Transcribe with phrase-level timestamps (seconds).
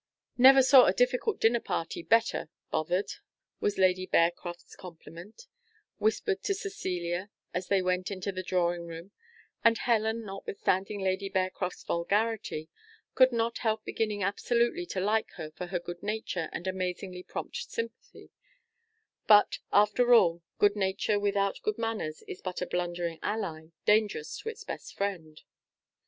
[0.39, 3.11] "Never saw a difficult dinner party better bothered!"
[3.59, 5.45] was Lady Bearcroft's compliment,
[5.99, 9.11] whispered to Cecilia as they went into the drawing room;
[9.63, 12.67] and Helen, notwithstanding Lady Bearcroft's vulgarity,
[13.13, 17.57] could not help beginning absolutely to like her for her good nature and amazingly prompt
[17.69, 18.31] sympathy;
[19.27, 24.49] but, after all, good nature without good manners is but a blundering ally, dangerous to
[24.49, 25.43] its best friend.